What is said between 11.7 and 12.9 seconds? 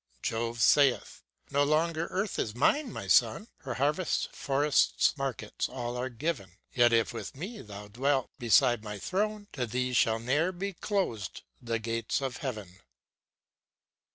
gates of Heaven."